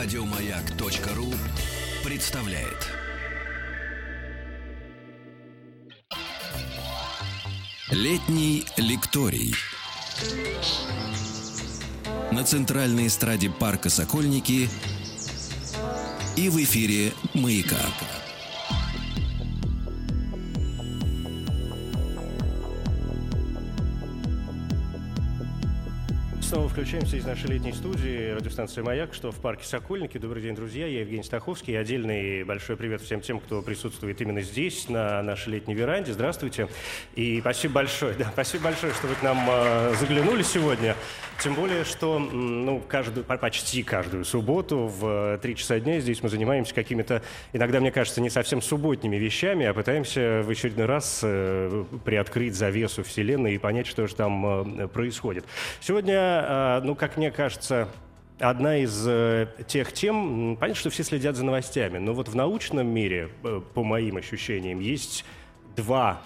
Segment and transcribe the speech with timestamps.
[0.00, 1.34] Радиомаяк.ру
[2.04, 2.86] представляет.
[7.90, 9.56] Летний лекторий.
[12.30, 14.68] На центральной эстраде парка Сокольники
[16.36, 17.80] и в эфире «Маяка».
[26.78, 30.16] Включаемся из нашей летней студии радиостанции «Маяк», что в парке Сокольники.
[30.16, 30.86] Добрый день, друзья.
[30.86, 31.76] Я Евгений Стаховский.
[31.76, 36.12] Отдельный большой привет всем тем, кто присутствует именно здесь, на нашей летней веранде.
[36.12, 36.68] Здравствуйте.
[37.16, 40.94] И спасибо большое, да, спасибо большое, что вы к нам э, заглянули сегодня.
[41.42, 46.74] Тем более, что ну, каждую, почти каждую субботу в 3 часа дня здесь мы занимаемся
[46.74, 47.22] какими-то,
[47.52, 53.02] иногда, мне кажется, не совсем субботними вещами, а пытаемся в очередной раз э, приоткрыть завесу
[53.02, 55.44] Вселенной и понять, что же там э, происходит.
[55.80, 57.88] Сегодня а, ну, как мне кажется,
[58.38, 62.86] одна из э, тех тем, понятно, что все следят за новостями, но вот в научном
[62.86, 65.24] мире, э, по моим ощущениям, есть
[65.76, 66.20] два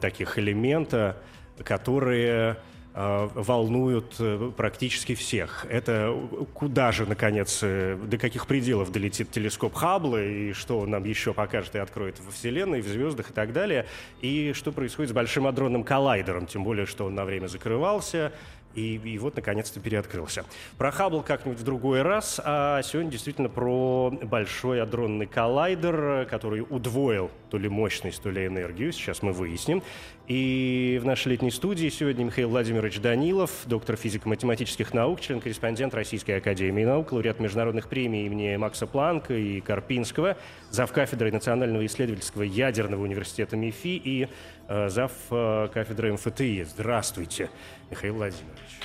[0.00, 1.16] таких элемента,
[1.62, 2.56] которые
[2.92, 4.20] э, волнуют
[4.56, 5.64] практически всех.
[5.70, 6.12] Это
[6.54, 11.76] куда же, наконец, до каких пределов долетит телескоп Хаббла, и что он нам еще покажет
[11.76, 13.86] и откроет во Вселенной, в звездах и так далее,
[14.22, 18.32] и что происходит с Большим адронным коллайдером, тем более, что он на время закрывался,
[18.74, 20.44] и, и вот, наконец-то, переоткрылся.
[20.78, 27.30] Про Хаббл как-нибудь в другой раз, а сегодня действительно про большой адронный коллайдер, который удвоил
[27.50, 28.92] то ли мощность, то ли энергию.
[28.92, 29.82] Сейчас мы выясним.
[30.26, 36.82] И в нашей летней студии сегодня Михаил Владимирович Данилов, доктор физико-математических наук, член-корреспондент Российской Академии
[36.82, 40.38] наук, лауреат международных премий имени Макса Планка и Карпинского,
[40.70, 40.90] зав.
[40.92, 44.28] кафедрой Национального исследовательского ядерного университета МИФИ и
[44.68, 45.12] э, зав.
[45.28, 46.64] Кафедры МФТИ.
[46.70, 47.50] Здравствуйте,
[47.90, 48.80] Михаил Владимирович.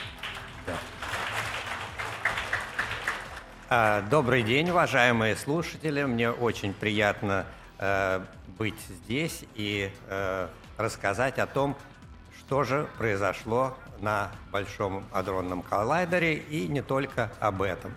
[0.67, 0.73] Да.
[3.69, 6.03] А, добрый день, уважаемые слушатели.
[6.03, 7.45] Мне очень приятно
[7.77, 8.19] э,
[8.57, 10.47] быть здесь и э,
[10.79, 11.75] рассказать о том,
[12.39, 17.93] что же произошло на Большом адронном коллайдере и не только об этом.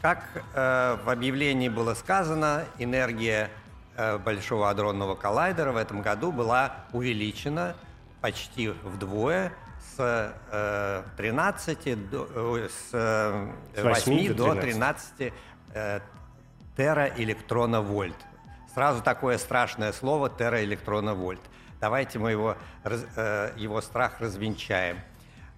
[0.00, 3.50] Как э, в объявлении было сказано, энергия
[3.96, 7.74] э, Большого адронного коллайдера в этом году была увеличена
[8.20, 9.52] почти вдвое
[9.96, 15.32] с э, 13 до, э, с, э, 8, 8 до 13
[15.74, 16.00] э,
[16.76, 18.16] тераэлектроновольт.
[18.72, 21.40] Сразу такое страшное слово тераэлектроновольт.
[21.82, 25.00] Давайте мы его, э, его страх развенчаем.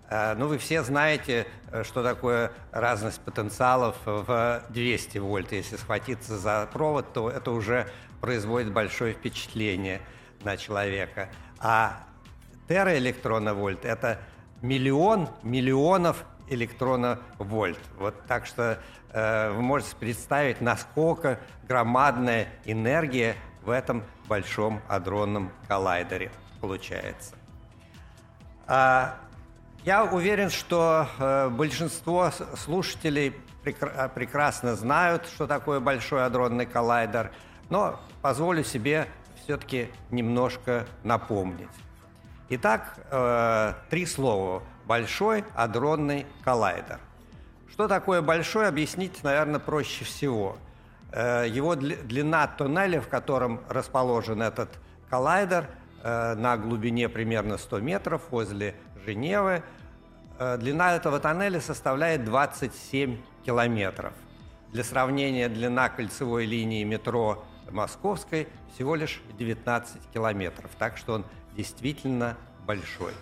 [0.08, 5.52] Э, ну, вы все знаете, э, что такое разность потенциалов в 200 вольт.
[5.52, 7.88] Если схватиться за провод, то это уже
[8.22, 10.00] производит большое впечатление
[10.44, 11.28] на человека.
[11.58, 12.02] А
[12.68, 14.18] тераэлектроновольт– это
[14.62, 17.80] миллион миллионов электроновольт.
[17.98, 18.80] Вот так что
[19.12, 26.30] э, вы можете представить, насколько громадная энергия в этом большом адронном коллайдере
[26.60, 27.34] получается.
[28.66, 29.16] А,
[29.84, 37.32] я уверен, что э, большинство слушателей прекра- прекрасно знают, что такое большой адронный коллайдер,
[37.69, 39.08] но позволю себе
[39.42, 41.69] все-таки немножко напомнить.
[42.48, 44.62] Итак, э, три слова.
[44.86, 47.00] Большой адронный коллайдер.
[47.70, 50.56] Что такое большой, объяснить, наверное, проще всего.
[51.16, 54.69] Э, его длина туннеля, в котором расположен этот
[55.08, 55.69] коллайдер,
[56.02, 58.75] э, на глубине примерно 100 метров возле
[59.06, 59.62] Женевы,
[60.41, 64.12] э, длина этого тоннеля составляет 27 километров.
[64.72, 70.72] Для сравнения, длина кольцевой линии метро Московской всего лишь 19 километров.
[70.80, 71.24] Так что он
[71.56, 72.36] действительно
[72.66, 73.12] большой.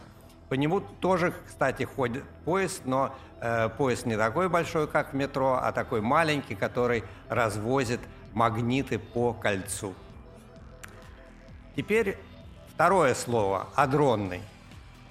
[0.53, 5.55] По нему тоже, кстати, ходит поезд, но э, поезд не такой большой, как в метро,
[5.55, 8.01] а такой маленький, который развозит
[8.35, 9.95] магниты по кольцу.
[11.75, 12.19] Теперь
[12.75, 14.43] второе слово– адронный.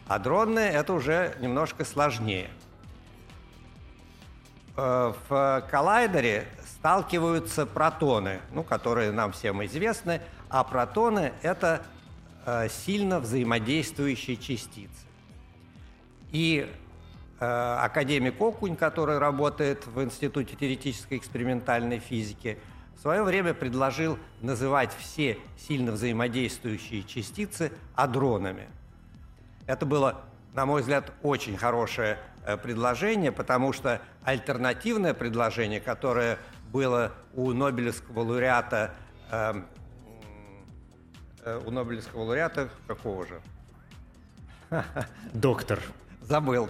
[0.07, 2.51] Адронный– это уже немножко сложнее.
[4.77, 11.81] Э, в коллайдере сталкиваются протоны, ну, которые нам всем известны, а протоны– это
[12.43, 15.05] Э, сильно взаимодействующие частицы.
[16.31, 16.69] И
[17.39, 22.57] э, академик Окунь, который работает в Институте теоретической экспериментальной физики,
[22.95, 28.67] в свое время предложил называть все сильно взаимодействующие частицы адронами.
[29.65, 30.21] Это было,
[30.53, 36.37] на мой взгляд, очень хорошее э, предложение, потому что альтернативное предложение, которое
[36.71, 38.93] было у Нобелевского лауреата
[39.31, 39.65] эм,
[41.43, 43.41] Э, у Нобелевского лауреата какого же?
[45.33, 45.81] Доктор.
[46.31, 46.69] Забыл,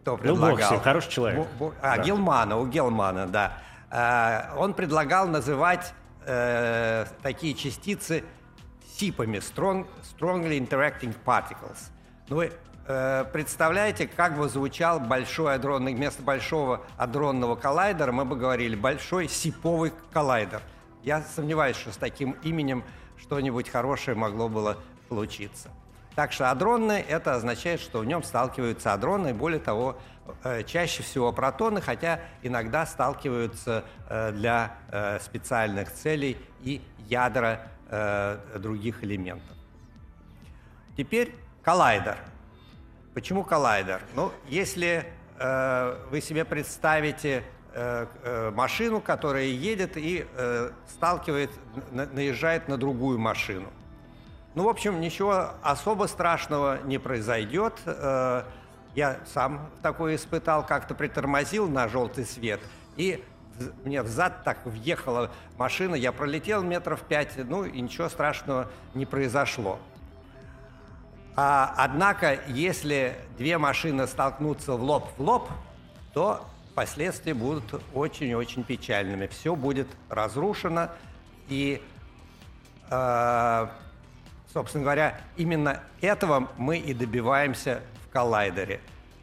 [0.00, 0.50] кто предлагал.
[0.50, 1.38] Ну, Боксин, хороший человек.
[1.38, 2.02] Бо, бо, а, да.
[2.02, 3.58] Гелмана, у Гелмана, да.
[3.90, 5.94] э, он предлагал называть
[6.26, 8.24] э, такие частицы
[8.96, 11.78] СИПами, strong, Strongly Interacting Particles.
[12.28, 12.52] Ну, вы
[12.88, 19.28] э, представляете, как бы звучал большой адронный, вместо большого адронного коллайдера мы бы говорили большой
[19.28, 20.60] сиповый коллайдер.
[21.04, 22.82] Я сомневаюсь, что с таким именем
[23.16, 24.76] что-нибудь хорошее могло было
[25.08, 25.70] получиться.
[26.18, 29.96] Так что адронный– это означает, что в нем сталкиваются адроны, более того,
[30.42, 37.68] э, чаще всего протоны, хотя иногда сталкиваются э, для э, специальных целей и ядра
[38.56, 39.56] других элементов.
[40.96, 42.18] Теперь коллайдер.
[43.14, 44.02] Почему коллайдер?
[44.16, 45.06] Ну, если
[45.38, 47.44] вы себе представите
[48.52, 50.26] машину, которая едет и
[50.86, 51.50] сталкивает,
[51.92, 53.72] наезжает на другую машину.
[54.58, 57.74] Ну, в общем, ничего особо страшного не произойдет.
[57.86, 58.42] Э,
[58.96, 62.58] я сам такое испытал, как-то притормозил на желтый свет,
[62.96, 63.24] и
[63.84, 69.78] мне взад так въехала машина, я пролетел метров пять, ну и ничего страшного не произошло.
[71.36, 75.48] А, однако, если две машины столкнутся в лоб в лоб,
[76.14, 76.44] то
[76.74, 79.28] последствия будут очень-очень печальными.
[79.28, 80.88] Все будет разрушено,
[81.48, 81.80] и
[82.90, 83.68] э,
[84.58, 88.80] Собственно говоря, именно этого мы и добиваемся в коллайдере.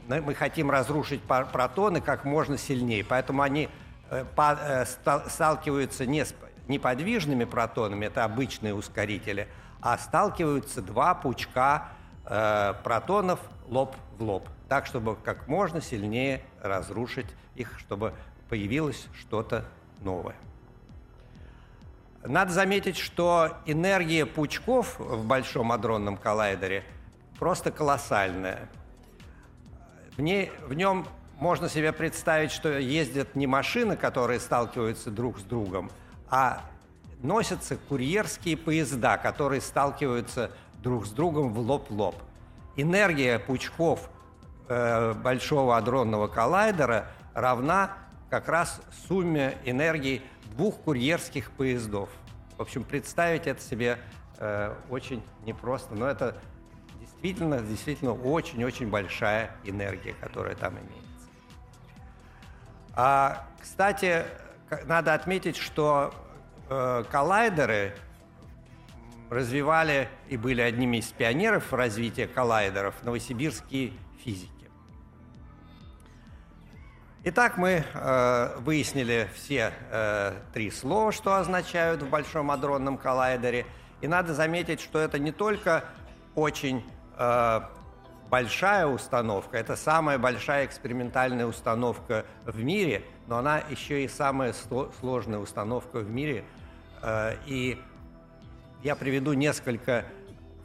[0.08, 3.68] Мы хотим разрушить протоны как можно сильнее, поэтому они
[4.12, 4.86] э, э,
[5.28, 6.34] сталкиваются не с
[6.70, 9.50] неподвижными протонами, это обычные ускорители,
[9.82, 11.90] а сталкиваются два пучка
[12.24, 18.14] э, протонов лоб в лоб, так, чтобы как можно сильнее разрушить их, чтобы
[18.48, 19.66] появилось что-то
[20.00, 20.36] новое.
[22.28, 26.84] Надо заметить, что энергия пучков в Большом адронном коллайдере
[27.38, 28.68] просто колоссальная.
[30.18, 31.06] В, ней, в нем
[31.40, 35.92] можно себе представить, что ездят не машины, которые сталкиваются друг с другом,
[36.30, 36.62] а
[37.22, 40.52] носятся курьерские поезда, которые сталкиваются
[40.82, 42.16] друг с другом в лоб-лоб.
[42.76, 44.10] Энергия пучков
[44.68, 47.92] э, Большого адронного коллайдера равна
[48.30, 50.22] как раз сумме энергии
[50.56, 52.10] двух курьерских поездов.
[52.58, 54.00] В общем, представить это себе
[54.38, 56.38] э, очень непросто, но это
[57.00, 61.30] действительно, действительно очень-очень большая энергия, которая там имеется.
[62.94, 64.26] А, кстати,
[64.86, 66.14] надо отметить, что
[66.70, 67.94] э, коллайдеры
[69.30, 73.94] развивали и были одними из пионеров развития коллайдеров новосибирские
[74.24, 74.55] физики.
[77.28, 83.66] Итак, мы э, выяснили все э, три слова, что означают в Большом адронном коллайдере.
[84.02, 85.86] И надо заметить, что это не только
[86.36, 86.86] очень
[87.18, 87.62] э,
[88.30, 94.54] большая установка, это самая большая экспериментальная установка в мире, но она еще и самая
[95.00, 96.46] сложная установка в мире.
[97.02, 97.82] Э, и
[98.84, 100.06] я приведу несколько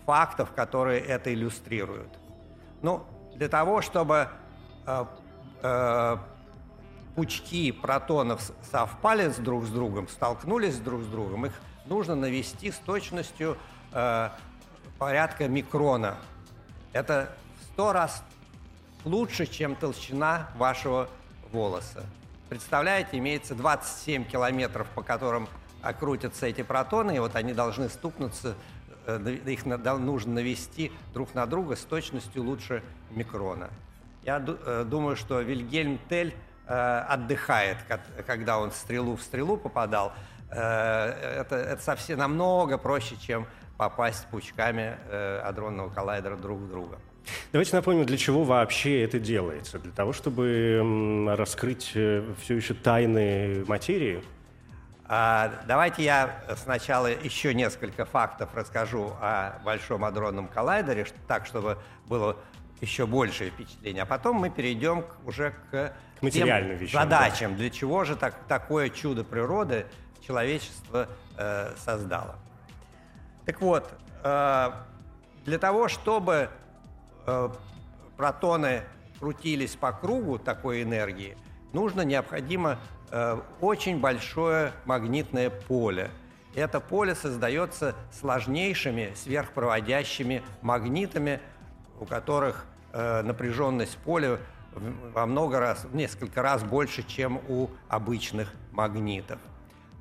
[0.04, 2.18] фактов, которые это иллюстрируют.
[2.82, 4.28] Ну, для того, чтобы
[4.86, 5.04] э,
[5.62, 6.16] э,
[7.14, 11.52] пучки протонов совпали с друг с другом, столкнулись друг с другом, их
[11.86, 13.56] нужно навести с точностью
[13.92, 14.30] э,
[14.98, 16.16] порядка микрона.
[16.92, 18.22] Это в сто раз
[19.04, 21.08] лучше, чем толщина вашего
[21.52, 22.04] волоса.
[22.48, 25.48] Представляете, имеется 27 километров, по которым
[25.98, 28.54] крутятся эти протоны, и вот они должны стукнуться,
[29.06, 33.70] э, их нужно навести друг на друга с точностью лучше микрона.
[34.24, 36.34] Я э, думаю, что Вильгельм Тель
[36.72, 37.78] отдыхает,
[38.26, 40.12] когда он стрелу в стрелу попадал.
[40.50, 43.46] Э, это, это совсем намного проще, чем
[43.76, 46.98] попасть пучками э, адронного коллайдера друг в друга.
[47.52, 49.78] Давайте напомним, для чего вообще это делается.
[49.78, 54.22] Для того, чтобы раскрыть все еще тайны материи?
[55.12, 62.36] А, давайте я сначала еще несколько фактов расскажу о Большом адронном коллайдере, так, чтобы было
[62.80, 64.04] еще большее впечатление.
[64.04, 67.02] А потом мы перейдем уже к к материальным вещам.
[67.02, 67.52] Задачам.
[67.52, 67.58] Да.
[67.58, 69.86] Для чего же так, такое чудо природы
[70.24, 72.36] человечество э, создало?
[73.46, 73.90] Так вот,
[74.22, 74.70] э,
[75.44, 76.50] для того, чтобы
[77.26, 77.48] э,
[78.16, 78.82] протоны
[79.18, 81.36] крутились по кругу такой энергии,
[81.72, 82.78] нужно необходимо
[83.10, 86.10] э, очень большое магнитное поле.
[86.54, 91.40] Это поле создается сложнейшими сверхпроводящими магнитами,
[91.98, 94.38] у которых э, напряженность поля
[94.72, 99.38] во много раз, в несколько раз больше, чем у обычных магнитов.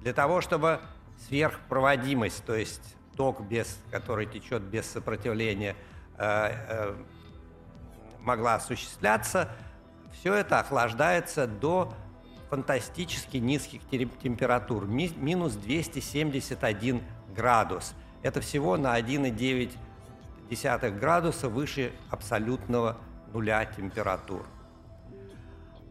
[0.02, 0.80] Для того, чтобы
[1.28, 5.76] сверхпроводимость, то есть ток, без, который течет без сопротивления,
[6.18, 6.96] э, э,
[8.22, 9.50] могла осуществляться,
[10.14, 11.94] все это охлаждается до
[12.50, 17.04] фантастически низких температур, минус 271
[17.36, 17.94] градус.
[18.24, 22.98] Это всего на 1,9 градуса выше абсолютного
[23.32, 24.44] нуля температур.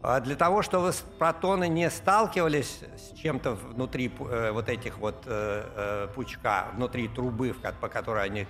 [0.01, 5.65] А для того, чтобы протоны не сталкивались с чем-то внутри э, вот этих вот э,
[5.75, 8.47] э, пучка, внутри трубы, по которой они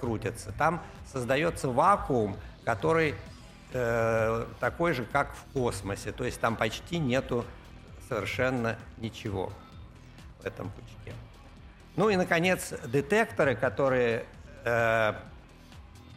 [0.00, 2.36] крутятся, там создается вакуум,
[2.66, 3.14] который
[3.72, 6.12] такой же, как в космосе.
[6.12, 7.46] То есть там почти нету
[8.10, 9.50] совершенно ничего
[10.42, 11.14] в этом пучке.
[11.96, 14.26] Ну и, наконец, детекторы, которые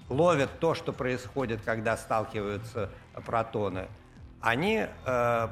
[0.09, 2.89] ловят то, что происходит, когда сталкиваются
[3.25, 3.88] протоны,
[4.41, 5.48] они э,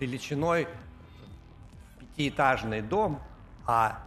[0.00, 0.68] величиной
[1.98, 3.20] пятиэтажный дом,
[3.66, 4.02] а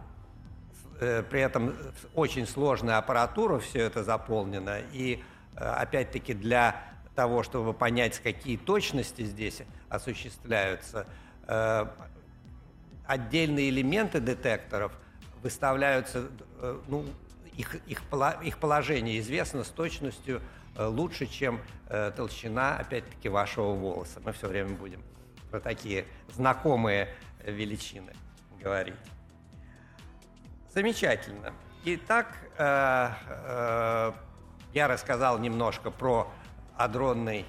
[1.00, 1.74] э, при этом
[2.14, 5.22] очень сложная аппаратура, все это заполнено, и
[5.56, 6.76] э, опять-таки для
[7.14, 11.06] того, чтобы понять, какие точности здесь осуществляются,
[11.46, 11.86] э,
[13.06, 14.92] отдельные элементы детекторов
[15.42, 16.28] выставляются,
[16.60, 17.04] э, ну,
[17.56, 18.02] их, их,
[18.42, 20.40] их положение известно с точностью
[20.78, 24.20] лучше, чем э, толщина, опять-таки, вашего волоса.
[24.24, 25.02] Мы все время будем
[25.50, 27.08] про такие знакомые
[27.44, 28.12] величины
[28.60, 28.94] говорить.
[30.72, 31.52] Замечательно.
[31.84, 34.14] Итак, я
[34.74, 36.30] рассказал немножко про
[36.78, 37.44] адронный,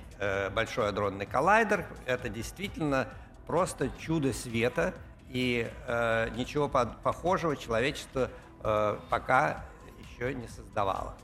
[0.54, 1.86] большой адронный коллайдер.
[2.06, 3.08] Это действительно
[3.46, 4.94] просто чудо света–
[5.34, 8.30] и э, ничего похожего человечество
[8.64, 9.66] э, пока
[10.00, 11.16] еще не создавало.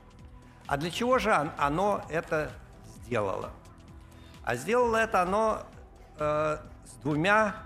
[0.70, 2.52] А для чего же оно это
[3.02, 3.50] сделало?
[4.44, 5.62] А сделало это оно
[6.16, 7.56] э, с двумя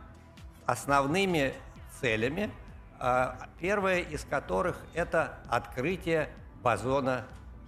[0.65, 1.53] основными
[2.01, 2.51] целями,
[2.99, 6.31] э, первая из которых это открытие
[6.63, 7.27] бозона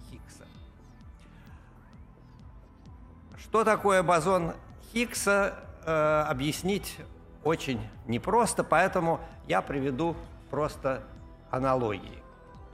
[0.09, 0.47] Хиггса.
[3.37, 4.55] Что такое бозон
[4.91, 5.53] Хиггса,
[5.85, 6.97] э, объяснить
[7.43, 10.15] очень непросто, поэтому я приведу
[10.49, 11.03] просто
[11.51, 12.23] аналогии.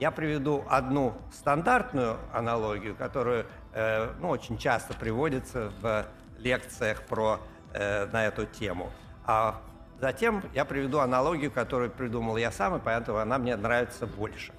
[0.04, 6.06] Я приведу одну стандартную аналогию, которую э, ну, очень часто приводится в
[6.40, 7.40] лекциях про,
[7.74, 8.92] э, на эту тему.
[9.26, 9.62] А
[10.02, 14.52] затем я приведу аналогию, которую придумал я сам, и поэтому она мне нравится больше.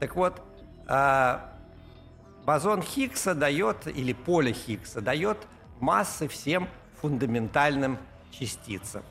[0.00, 0.40] Так вот,
[0.88, 1.38] э,
[2.46, 5.36] бозон Хиггса дает, или поле Хиггса дает
[5.78, 6.70] массы всем
[7.02, 7.98] фундаментальным
[8.30, 9.02] частицам.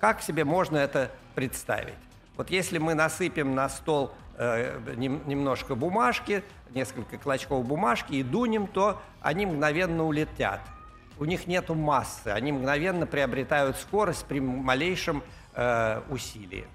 [0.00, 1.92] Как себе можно это представить?
[2.38, 9.46] Вот если мы насыпем на стол немножко бумажки, несколько клочков бумажки и дунем, то они
[9.46, 10.60] мгновенно улетят.
[11.18, 16.66] У них нет массы, они мгновенно приобретают скорость при малейшем э, усилии.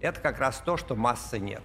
[0.00, 1.62] Это как раз то, что массы нет.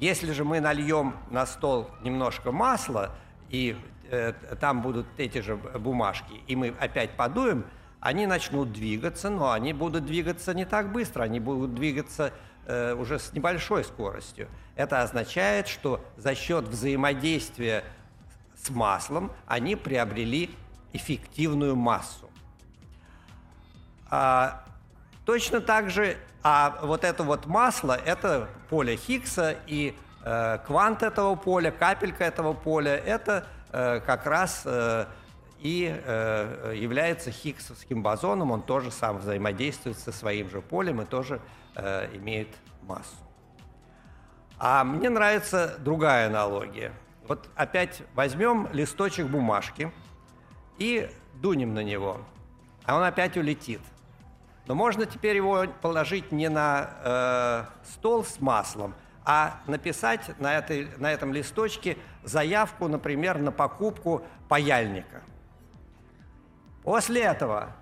[0.00, 3.14] Если же мы нальем на стол немножко масла,
[3.50, 3.76] и
[4.10, 7.64] э, там будут эти же бумажки, и мы опять подуем,
[8.00, 12.32] они начнут двигаться, но они будут двигаться не так быстро, они будут двигаться
[12.66, 14.48] э, уже с небольшой скоростью.
[14.76, 17.84] Это означает, что за счет взаимодействия
[18.56, 20.50] с маслом они приобрели
[20.92, 22.30] эффективную массу.
[24.10, 24.64] А,
[25.24, 31.34] точно так же, а вот это вот масло, это поле Хиггса, и э, квант этого
[31.34, 35.06] поля, капелька этого поля, это э, как раз э,
[35.64, 41.40] и э, является хиггсовским бозоном, он тоже сам взаимодействует со своим же полем и тоже
[41.74, 42.48] э, имеет
[42.82, 43.16] массу.
[44.58, 46.92] А мне нравится другая аналогия.
[47.26, 49.92] Вот опять возьмем листочек бумажки
[50.78, 52.20] и дунем на него,
[52.84, 53.80] а он опять улетит.
[54.66, 60.88] Но можно теперь его положить не на э, стол с маслом, а написать на, этой,
[60.98, 65.22] на этом листочке заявку, например, на покупку паяльника–
[66.84, 67.72] После этого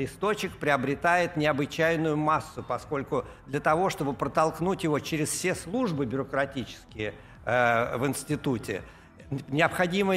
[0.00, 7.14] листочек приобретает необычайную массу, поскольку для того, чтобы протолкнуть его через все службы бюрократические
[7.44, 8.82] э, в институте,
[9.48, 10.14] необходимо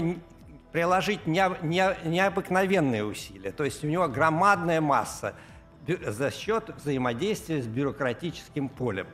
[0.71, 3.51] приложить не, не, необыкновенные усилия.
[3.51, 5.35] То есть у него громадная масса
[5.85, 9.07] за счет взаимодействия с бюрократическим полем.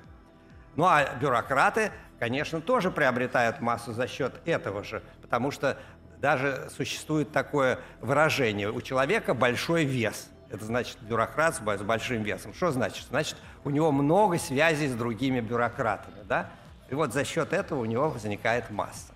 [0.76, 5.80] Ну а бюрократы, конечно, тоже приобретают массу за счет этого же, потому что
[6.20, 8.72] даже существует такое выражение.
[8.72, 10.30] У человека большой вес.
[10.52, 12.54] Это значит бюрократ с большим весом.
[12.54, 13.06] Что значит?
[13.10, 16.24] Значит, у него много связей с другими бюрократами.
[16.28, 16.50] Да?
[16.90, 19.14] И вот за счет этого у него возникает масса.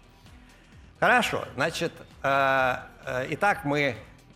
[1.00, 2.76] Хорошо, значит, э,
[3.06, 3.96] э, итак, мы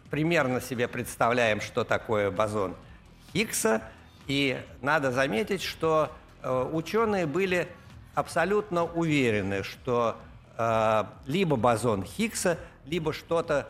[0.09, 2.75] примерно себе представляем, что такое бозон
[3.31, 3.81] Хиггса.
[4.27, 6.11] И надо заметить, что
[6.41, 7.67] э, ученые были
[8.15, 10.17] абсолютно уверены, что
[10.57, 13.69] э, либо бозон Хиггса, либо что-то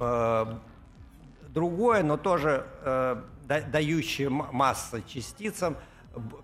[0.00, 0.46] э,
[1.54, 5.76] другое, но тоже э, дающее масса частицам,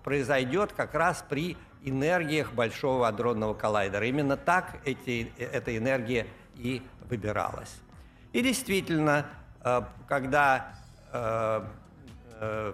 [0.03, 4.05] произойдет как раз при энергиях Большого адронного коллайдера.
[4.05, 7.81] Именно так эти, эта энергия и выбиралась.
[8.33, 9.25] И действительно,
[9.63, 10.73] э, когда
[11.11, 11.65] э,
[12.39, 12.73] э,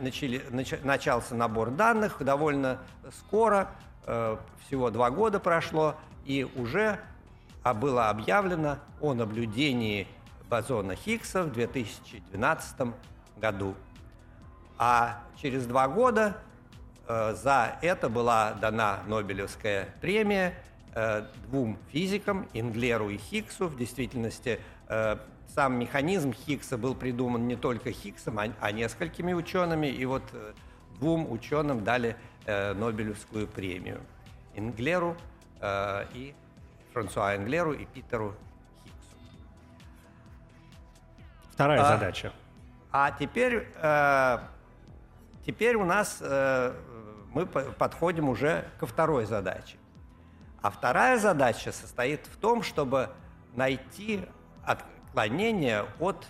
[0.00, 0.42] начали,
[0.82, 2.78] начался набор данных, довольно
[3.18, 3.70] скоро,
[4.66, 5.94] всего два года прошло,
[6.24, 6.98] и уже
[7.62, 10.08] а было объявлено о наблюдении
[10.50, 12.92] бозона Хиггса в 2012
[13.40, 13.74] году.
[14.76, 16.36] А через два года
[17.06, 20.54] э, за это была дана Нобелевская премия
[20.94, 23.68] э, двум физикам, Инглеру и Хиггсу.
[23.68, 25.16] В действительности э,
[25.54, 29.86] сам механизм Хиггса был придуман не только Хиггсом, а, а несколькими учеными.
[29.86, 30.52] И вот э,
[30.98, 32.16] двум ученым дали
[32.46, 34.00] э, Нобелевскую премию.
[34.56, 35.16] Инглеру
[35.60, 36.34] э, и
[36.92, 38.34] Франсуа Инглеру и Питеру
[41.60, 42.32] Вторая а, задача.
[42.90, 44.38] А теперь э,
[45.44, 46.74] Теперь у нас э,
[47.32, 49.78] мы подходим уже ко второй задаче.
[50.60, 53.10] А вторая задача состоит в том, чтобы
[53.54, 54.26] найти
[54.64, 56.26] отклонение от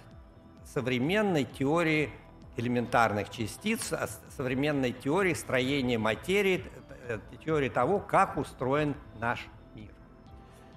[0.65, 2.11] современной теории
[2.57, 3.93] элементарных частиц,
[4.37, 6.65] современной теории строения материи,
[7.09, 9.91] э, теории того, как устроен наш мир.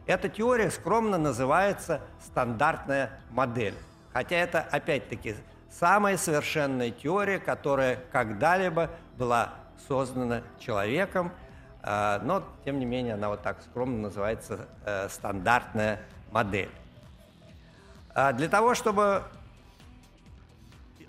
[0.07, 3.75] Эта теория скромно называется стандартная модель.
[4.13, 5.36] Хотя это, опять-таки,
[5.72, 9.55] самая совершенная теория, которая когда-либо была
[9.88, 11.32] создана человеком,
[11.82, 16.00] э, но, тем не менее, она вот так скромно называется э, стандартная
[16.32, 16.70] модель.
[18.13, 19.24] А для того, чтобы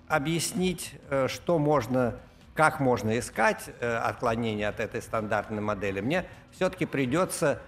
[0.07, 2.15] объяснить, э, что можно,
[2.55, 7.59] как можно искать отклонения от этой стандартной модели, мне все-таки придется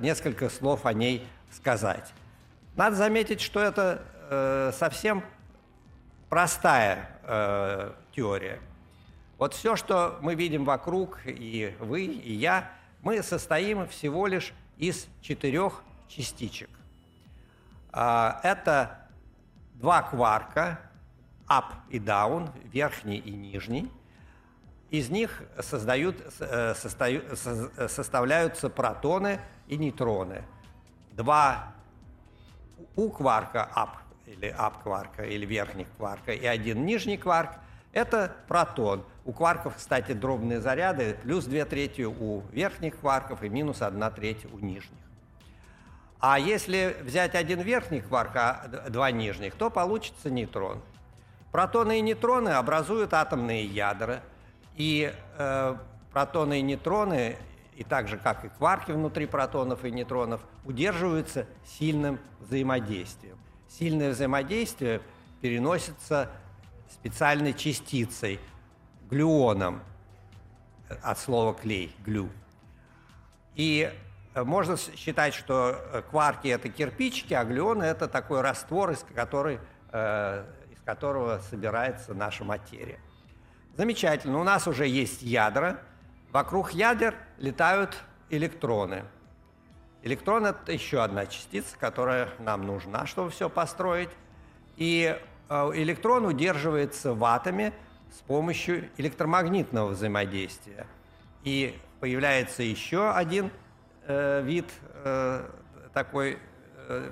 [0.00, 2.12] несколько слов о ней сказать.
[2.76, 4.02] Надо заметить, что это
[4.72, 5.24] совсем
[6.30, 8.60] простая э, теория.
[9.36, 12.70] Вот все, что мы видим вокруг, и вы, и я,
[13.02, 16.70] мы состоим всего лишь из четырех частичек.
[17.92, 19.08] Э, это
[19.74, 20.80] два кварка,
[21.48, 23.90] up и down, верхний и нижний.
[24.90, 27.24] Из них создают, э, состаю,
[27.88, 30.44] составляются протоны и нейтроны.
[31.12, 31.72] Два
[32.94, 37.50] у кварка up или ап-кварка, или верхних кварка, и один нижний кварк–
[37.92, 39.04] это протон.
[39.24, 44.44] У кварков, кстати, дробные заряды, плюс 2 трети у верхних кварков и минус 1 треть
[44.52, 44.98] у нижних.
[46.20, 50.80] А если взять один верхний кварк, а два нижних, то получится нейтрон.
[51.50, 54.20] Протоны и нейтроны образуют атомные ядра,
[54.76, 55.76] и э,
[56.12, 57.36] протоны и нейтроны,
[57.74, 63.38] и так же, как и кварки внутри протонов и нейтронов, удерживаются сильным взаимодействием
[63.78, 65.00] сильное взаимодействие
[65.40, 66.28] переносится
[66.90, 68.40] специальной частицей,
[69.08, 69.82] глюоном,
[71.02, 72.28] от слова клей, глю.
[73.54, 73.92] И
[74.34, 79.60] можно считать, что кварки– это кирпичики, а глюоны– это такой раствор, из, который,
[79.92, 82.98] э, из которого собирается наша материя.
[83.76, 84.38] Замечательно.
[84.40, 85.80] У нас уже есть ядра.
[86.32, 87.96] Вокруг ядер летают
[88.30, 89.04] электроны–
[90.02, 94.08] Электрон– это еще одна частица, которая нам нужна, чтобы все построить.
[94.76, 97.74] И э, электрон удерживается в атоме
[98.10, 100.86] с помощью электромагнитного взаимодействия.
[101.44, 103.50] И появляется еще один
[104.06, 104.66] э, вид
[105.04, 105.46] э,
[105.92, 106.38] такой
[106.88, 107.10] э,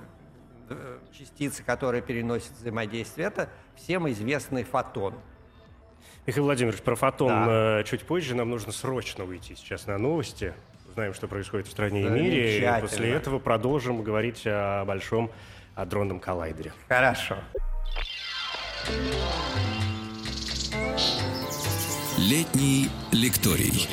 [1.12, 3.26] частицы, которая переносит взаимодействие.
[3.26, 5.14] Это всем известный фотон.
[6.26, 7.80] Михаил Владимирович, про фотон да.
[7.80, 8.34] Э, чуть позже.
[8.34, 10.54] Нам нужно срочно выйти сейчас на новости
[10.98, 12.58] узнаем, что происходит в стране и мире.
[12.58, 15.30] И после этого продолжим говорить о большом
[15.76, 16.72] адронном коллайдере.
[16.88, 17.36] Хорошо.
[22.18, 23.88] Летний лекторий.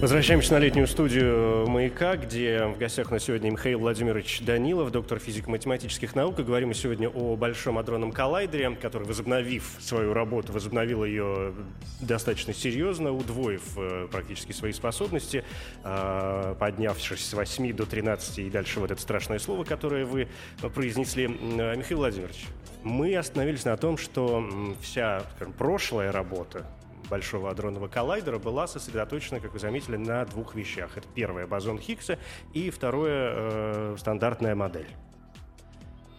[0.00, 6.14] Возвращаемся на летнюю студию «Маяка», где в гостях на сегодня Михаил Владимирович Данилов, доктор физико-математических
[6.14, 6.38] наук.
[6.38, 11.52] И говорим мы сегодня о Большом адронном коллайдере, который, возобновив свою работу, возобновил ее
[12.00, 15.42] достаточно серьезно, удвоив э, практически свои способности,
[15.82, 20.28] э, поднявшись с 8 до 13 и дальше вот это страшное слово, которое вы
[20.76, 21.24] произнесли.
[21.26, 22.44] Э, Михаил Владимирович,
[22.84, 24.48] мы остановились на том, что
[24.80, 26.64] вся скажем, прошлая работа
[27.08, 30.96] Большого адронного коллайдера была сосредоточена, как вы заметили, на двух вещах.
[30.96, 32.18] Это первое— бозон Хиггса,
[32.52, 34.88] и второе э,— стандартная модель.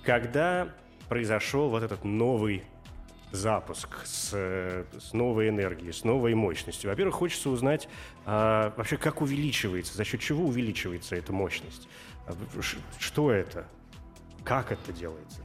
[0.03, 0.73] Когда
[1.09, 2.63] произошел вот этот новый
[3.31, 6.89] запуск с, с новой энергией, с новой мощностью.
[6.89, 7.87] Во-первых, хочется узнать
[8.25, 11.87] а, вообще, как увеличивается, за счет чего увеличивается эта мощность.
[12.25, 12.33] А,
[12.97, 13.67] что это?
[14.43, 15.41] Как это делается?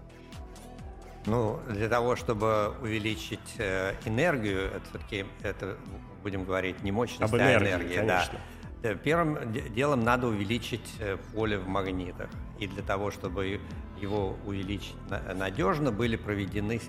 [1.27, 5.77] Ну, для того, чтобы увеличить э, энергию, это все-таки, это,
[6.23, 7.97] будем говорить, не мощность, Об энергии, а энергия.
[8.01, 8.41] конечно.
[8.83, 8.91] Да.
[8.91, 12.29] Э, первым делом надо увеличить э, поле в магнитах.
[12.59, 13.61] И для того, чтобы
[14.01, 14.97] его увеличить
[15.35, 16.81] надежно, были проведены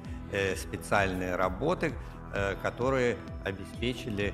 [0.57, 1.93] специальные работы,
[2.61, 4.33] которые обеспечили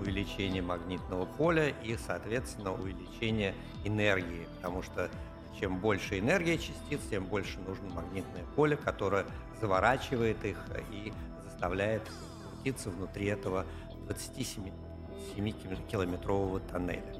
[0.00, 4.46] увеличение магнитного поля и, соответственно, увеличение энергии.
[4.56, 5.10] Потому что
[5.58, 9.24] чем больше энергия частиц, тем больше нужно магнитное поле, которое
[9.60, 10.58] заворачивает их
[10.90, 11.12] и
[11.44, 12.02] заставляет
[12.50, 13.64] крутиться внутри этого
[14.08, 17.14] 27-километрового тоннеля.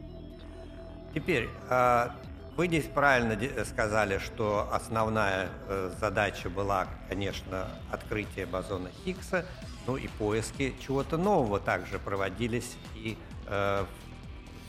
[1.14, 2.16] Теперь, а,
[2.56, 9.46] вы здесь правильно сказали, что основная э, задача была, конечно, открытие бозона Хиггса,
[9.86, 13.84] ну и поиски чего-то нового также проводились и э,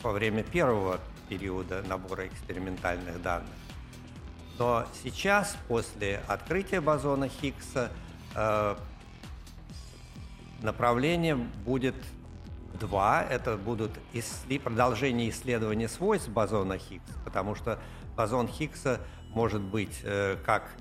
[0.04, 3.50] во время первого периода набора экспериментальных данных.
[4.58, 7.92] Но сейчас, после открытия бозона Хиггса,
[8.36, 8.76] э,
[10.62, 11.96] направление будет
[12.80, 13.24] два.
[13.24, 13.92] Это будут
[14.64, 17.80] продолжение исследования свойств бозона Хиггса, потому что
[18.16, 20.72] бозон Хиггса может быть э, как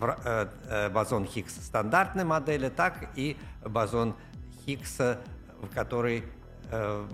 [0.00, 4.14] э, бозон Хиггса стандартной модели, так и бозон
[4.64, 5.20] Хиггса,
[5.74, 6.24] который
[6.70, 7.06] э,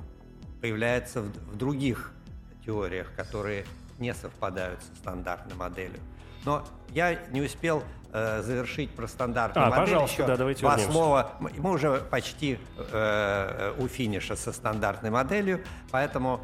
[0.61, 2.13] появляется в, в других
[2.65, 3.65] теориях, которые
[3.99, 6.01] не совпадают со стандартной моделью.
[6.45, 9.85] Но я не успел э, завершить про стандартную а, модель.
[9.85, 10.93] Пожалуйста, Еще да, давайте два вернемся.
[10.93, 11.33] слова.
[11.39, 16.41] Мы уже почти э, у финиша со стандартной моделью, поэтому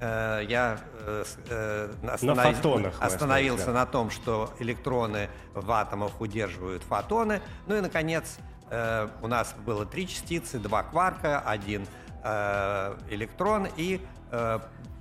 [0.00, 2.36] э, я э, э останов...
[2.36, 3.72] на фотонах остановился да.
[3.72, 7.40] на том, что электроны в атомах удерживают фотоны.
[7.66, 8.38] Ну и, наконец,
[8.70, 11.86] э, у нас было три частицы, два кварка, один
[12.24, 14.00] э, электрон и
[14.32, 14.58] э,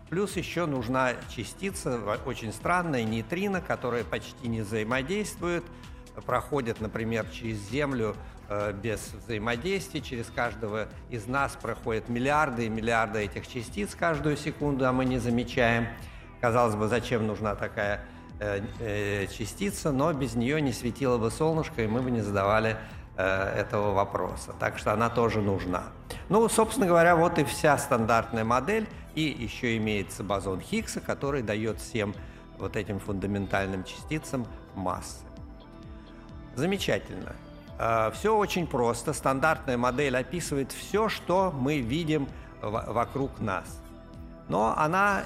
[0.09, 5.63] Плюс еще нужна частица, очень странная, нейтрино, которая почти не взаимодействует,
[6.25, 8.15] проходит, например, через Землю
[8.47, 14.87] э, без взаимодействия, через каждого из нас проходят миллиарды и миллиарды этих частиц каждую секунду,
[14.87, 15.87] а мы не замечаем.
[16.39, 18.05] Казалось бы, зачем нужна такая
[18.39, 22.77] э, э, частица, но без нее не светило бы солнышко, и мы бы не задавали
[23.17, 24.53] этого вопроса.
[24.59, 25.83] Так что она тоже нужна.
[26.29, 28.87] Ну, собственно говоря, вот и вся стандартная модель.
[29.15, 32.13] И еще имеется бозон Хиггса, который дает всем
[32.57, 35.23] вот этим фундаментальным частицам массы.
[36.55, 37.33] Замечательно.
[37.79, 39.13] Э, все очень просто.
[39.13, 42.27] Стандартная модель описывает все, что мы видим
[42.61, 43.81] вокруг нас.
[44.49, 45.23] Но она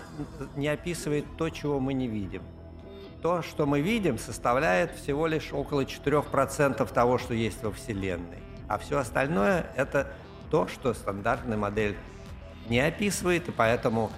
[0.56, 2.44] не описывает то, чего мы не видим
[3.22, 8.40] то, что мы видим, составляет всего лишь около 4% того, что есть во Вселенной.
[8.68, 10.12] А все остальное– это
[10.52, 11.98] то, что стандартная модель
[12.70, 14.12] не описывает, и поэтому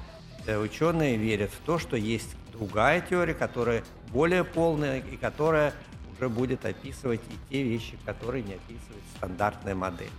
[0.46, 5.74] э, ученые верят в то, что есть другая теория, которая более полная и которая
[6.14, 10.12] уже будет описывать и те вещи, которые не описывает стандартная модель.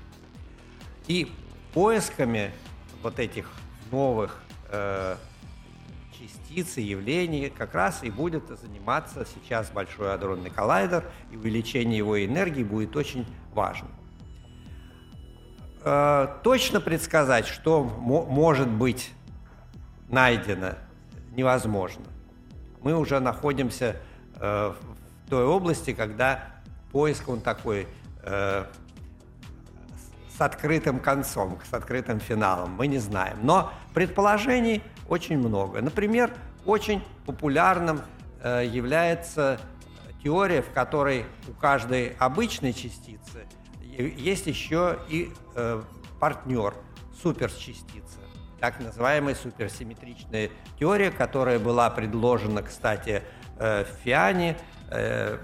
[1.06, 1.30] И
[1.74, 2.52] поисками
[3.02, 3.48] вот этих
[3.90, 5.16] новых э,
[6.22, 12.22] частиц и явлений как раз и будет заниматься сейчас Большой адронный коллайдер, и увеличение его
[12.24, 13.88] энергии будет очень важно.
[15.84, 19.10] Э, точно предсказать, что может быть
[20.08, 20.74] найдено,
[21.32, 22.04] невозможно.
[22.82, 23.96] Мы уже находимся
[24.36, 26.50] э, в той области, когда
[26.92, 27.86] поиск он такой
[28.22, 28.64] э,
[30.36, 32.72] с открытым концом, с открытым финалом.
[32.72, 33.38] Мы не знаем.
[33.42, 34.82] Но предположений
[35.12, 35.82] очень много.
[35.82, 36.32] Например,
[36.64, 38.00] очень популярным
[38.42, 39.60] э, является
[40.24, 43.46] теория, в которой у каждой обычной частицы
[43.82, 45.82] есть еще и э,
[46.18, 46.74] партнер,
[47.22, 48.20] суперчастица,
[48.58, 50.48] так называемая суперсимметричная
[50.78, 53.22] теория, которая была предложена, кстати,
[53.58, 54.56] э, Фиане,
[54.90, 55.36] э,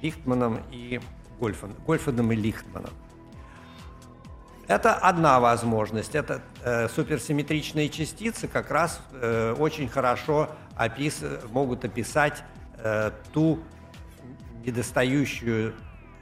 [0.00, 1.00] Лихтманом и
[1.40, 2.92] Гольфан, Гольфаном и Лихтманом.
[4.72, 6.14] Это одна возможность.
[6.14, 11.22] Это э, суперсимметричные частицы как раз э, очень хорошо опис...
[11.50, 12.42] могут описать
[12.78, 13.58] э, ту
[14.64, 15.74] недостающую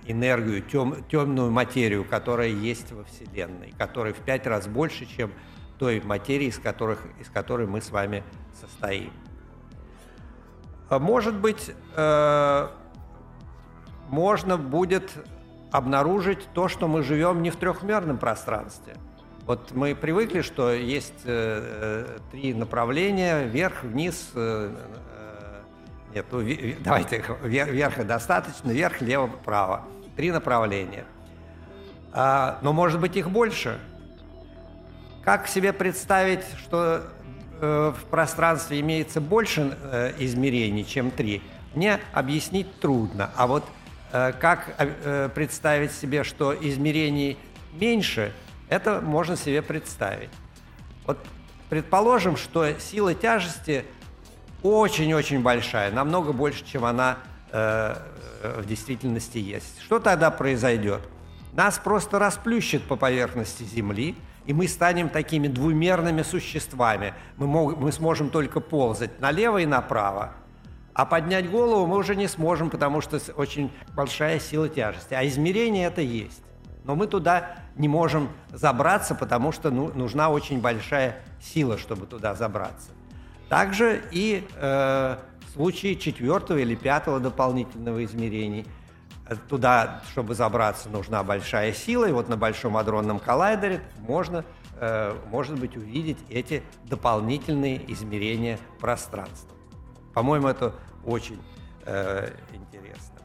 [0.05, 1.05] энергию, тем...
[1.05, 5.31] темную материю, которая есть во Вселенной, которая в пять раз больше, чем
[5.79, 7.07] той материи, из, которых...
[7.21, 8.25] из которой мы с вами
[8.61, 9.13] состоим.
[10.91, 12.69] Может быть, э,
[14.09, 15.13] можно будет
[15.71, 18.95] обнаружить то, что мы живем не в трехмерном пространстве.
[19.47, 26.41] Вот мы привыкли, что есть э, э три направления, вверх, вниз, э, э нет, ну,
[26.81, 29.85] давайте, вверх достаточно, вверх, лево, право.
[30.17, 31.05] Три направления.
[32.13, 33.79] А, но может быть их больше.
[35.23, 37.05] Как себе представить, что
[37.61, 41.43] э, в пространстве имеется больше э, измерений, чем три?
[41.75, 43.31] мне объяснить трудно.
[43.37, 43.65] А вот
[44.11, 47.39] как э, представить себе, что измерений
[47.73, 48.33] меньше,
[48.69, 50.31] это можно себе представить.
[51.07, 51.19] Вот
[51.69, 53.85] предположим, что сила тяжести
[54.63, 57.19] очень-очень большая, намного больше, чем она
[57.53, 57.97] э,
[58.59, 59.81] в действительности есть.
[59.83, 61.01] Что тогда произойдет?
[61.53, 67.15] Нас просто расплющит по поверхности Земли, и мы станем такими двумерными существами.
[67.37, 70.33] Мы, мог, мы сможем только ползать налево и направо,
[70.95, 75.15] а поднять голову мы уже не сможем, потому что очень большая сила тяжести.
[75.15, 76.43] А измерение это есть.
[76.85, 82.35] Но мы туда не можем забраться, потому что ну, нужна очень большая сила, чтобы туда
[82.35, 82.91] забраться.
[83.49, 88.67] Также и э, в случае четвертого или пятого дополнительного измерений–
[89.49, 94.45] Туда, чтобы забраться, нужна большая сила, и вот на Большом адронном коллайдере можно,
[94.81, 99.51] э, может быть, увидеть эти дополнительные измерения пространства.
[100.15, 101.41] По-моему, это очень
[101.85, 103.21] э, интересно.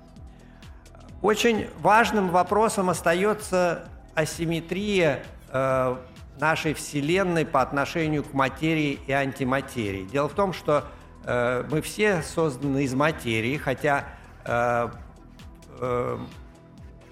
[1.22, 5.98] Очень важным вопросом остается асимметрия э,
[6.40, 10.06] нашей Вселенной по отношению к материи и антиматерии.
[10.06, 10.86] Дело в том, что
[11.24, 14.06] э, мы все созданы из материи, хотя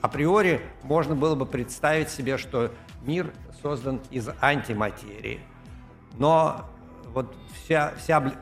[0.01, 3.33] априори можно было бы представить себе, что мир
[3.63, 5.39] создан из антиматерии.
[6.13, 6.69] Но
[7.13, 8.33] вот вся, вся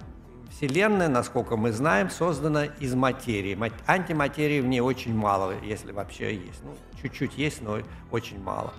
[0.51, 3.57] Вселенная, насколько мы знаем, создана из материи.
[3.87, 6.63] Антиматерии в ней очень мало, если вообще есть.
[6.63, 7.79] Ну, чуть-чуть есть, но
[8.11, 8.73] очень мало.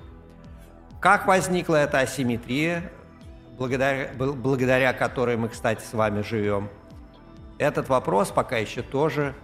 [1.00, 2.92] Как возникла эта асимметрия,
[3.58, 6.68] благодаря, благодаря которой мы, кстати, с вами живем?
[7.58, 9.34] Этот вопрос пока еще тоже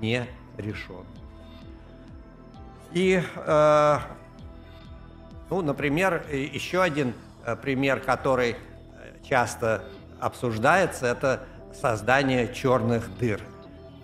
[0.00, 1.04] не решен.
[2.92, 3.98] И, э,
[5.50, 7.14] ну, например, еще один
[7.44, 8.56] э, пример, который э,
[9.28, 9.84] часто
[10.20, 11.46] обсуждается, это
[11.80, 13.40] создание черных дыр.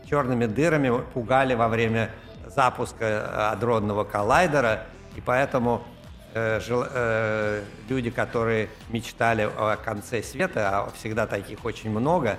[0.09, 2.11] Черными дырами пугали во время
[2.47, 4.85] запуска э, адронного коллайдера,
[5.17, 5.83] и поэтому
[6.35, 12.39] э, жел, э, люди, которые мечтали о конце света, а всегда таких очень много,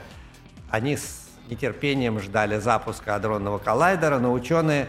[0.70, 4.88] они с нетерпением ждали запуска адронного коллайдера, но ученые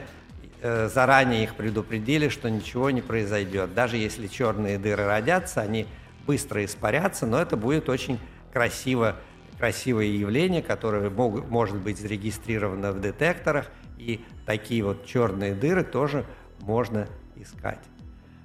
[0.63, 3.73] Э, заранее их предупредили, что ничего не произойдет.
[3.73, 5.87] Даже если черные дыры родятся, они
[6.27, 8.19] быстро испарятся, но это будет очень
[8.53, 9.17] красиво,
[9.61, 16.25] красивое явление, которое мог, может быть зарегистрировано в детекторах, и такие вот черные дыры тоже
[16.61, 17.79] можно искать.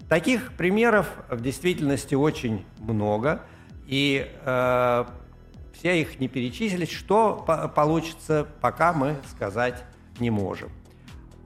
[0.09, 3.41] Таких примеров в действительности очень много,
[3.87, 5.05] и э,
[5.73, 9.83] все их не перечислить, что по получится, пока мы сказать
[10.19, 10.69] не можем.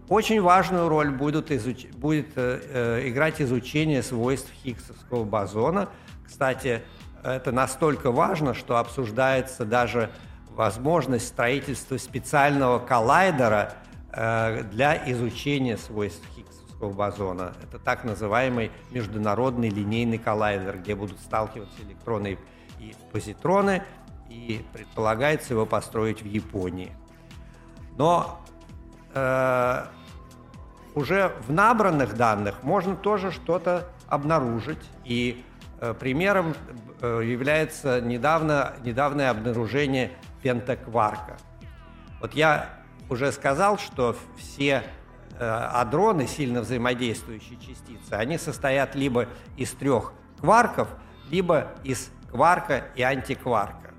[0.09, 1.85] Очень важную роль будет, изуч...
[1.89, 2.61] будет э,
[3.03, 5.89] э, играть изучение свойств Хиггсовского бозона.
[6.25, 6.81] Кстати,
[7.23, 10.09] это настолько важно, что обсуждается даже
[10.51, 13.73] возможность строительства специального коллайдера
[14.11, 17.53] э, для изучения свойств Хиггсовского бозона.
[17.63, 22.37] Это так называемый международный линейный коллайдер, где будут сталкиваться электроны
[22.79, 23.83] и позитроны,
[24.29, 26.91] и предполагается его построить в Японии.
[27.97, 28.41] Но
[29.13, 29.85] э,
[30.95, 34.79] уже в набранных данных можно тоже что-то обнаружить.
[35.05, 35.43] И
[35.99, 36.55] примером
[37.01, 40.11] э, является недавно, недавнее обнаружение
[40.41, 41.37] пентакварка.
[42.21, 42.69] Вот я
[43.09, 44.83] уже сказал, что все
[45.37, 50.89] э, адроны, сильно взаимодействующие частицы, они состоят либо из трех кварков,
[51.29, 53.93] либо из кварка и антикварка.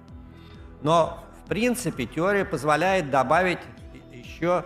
[0.83, 3.59] Но, в принципе, теория позволяет добавить
[4.13, 4.65] еще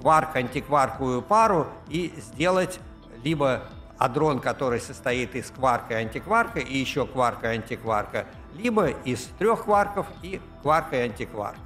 [0.00, 2.80] кварк-антикварковую пару и сделать
[3.24, 3.62] либо
[3.98, 9.64] адрон, который состоит из кварка и антикварка, и еще кварка и антикварка, либо из трех
[9.64, 11.60] кварков и кварка и антикварка.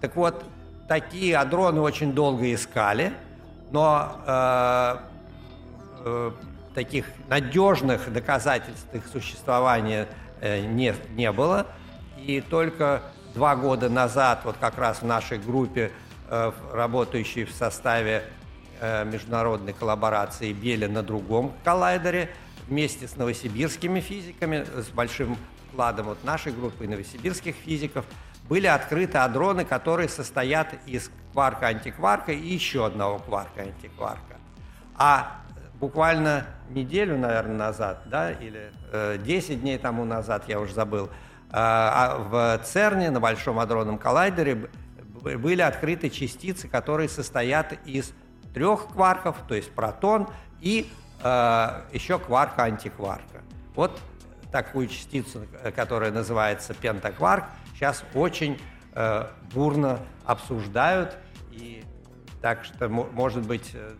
[0.00, 0.44] Так вот,
[0.88, 3.12] такие адроны очень долго искали,
[3.70, 4.96] но э,
[6.04, 6.32] э,
[6.74, 10.08] таких надежных доказательств их существования
[10.40, 11.66] э, не, не было.
[12.18, 13.02] И только
[13.34, 15.92] два года назад, вот как раз в нашей группе
[16.30, 18.22] Э, работающий в составе
[19.06, 22.30] международной коллаборации Беля на другом коллайдере
[22.68, 25.36] вместе с новосибирскими физиками, с большим
[25.70, 28.04] вкладом вот нашей группы новосибирских физиков,
[28.48, 34.36] были открыты адроны, которые состоят из кварка-антикварка и еще одного кварка-антикварка.
[34.96, 35.42] А
[35.78, 41.10] буквально неделю, наверное, назад, да, или э, 10 дней тому назад, я уже забыл, э,
[41.52, 44.68] а в ЦЕРНе на Большом адронном коллайдере
[45.22, 48.12] были открыты частицы, которые состоят из
[48.58, 50.26] трех кварков, то есть протон
[50.60, 50.90] и
[51.22, 53.42] э, еще кварка-антикварка.
[53.76, 54.00] Вот
[54.50, 58.60] такую частицу, которая называется пентакварк, сейчас очень
[58.94, 61.16] э, бурно обсуждают.
[61.52, 61.84] И
[62.42, 63.94] так что, может быть, э,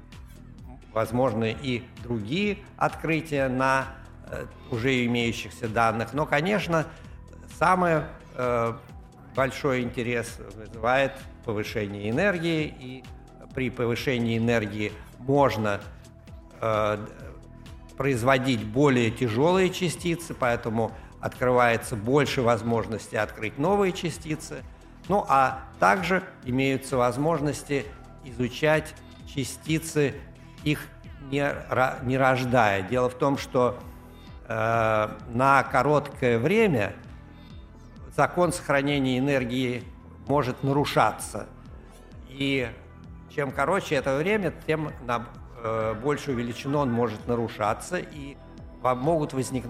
[0.92, 3.84] возможны и другие открытия на
[4.26, 6.14] э, уже имеющихся данных.
[6.14, 6.84] Но, конечно,
[7.60, 8.02] самый
[8.34, 8.72] э,
[9.36, 11.12] большой интерес вызывает
[11.44, 13.04] повышение энергии, и
[13.54, 15.80] при повышении энергии можно
[16.60, 16.98] э,
[17.96, 24.62] производить более тяжелые частицы, поэтому открывается больше возможностей открыть новые частицы.
[25.08, 27.84] Ну а также имеются возможности
[28.24, 28.94] изучать
[29.26, 30.14] частицы,
[30.64, 30.86] их
[31.30, 31.52] не,
[32.04, 32.82] не рождая.
[32.82, 33.78] Дело в том, что
[34.46, 36.94] э, на короткое время
[38.16, 39.82] закон сохранения энергии
[40.26, 41.46] может нарушаться.
[42.28, 42.68] И
[43.34, 45.26] чем короче это время, тем на
[45.62, 48.36] э, большую величину он может нарушаться, и
[48.82, 49.64] могут возник,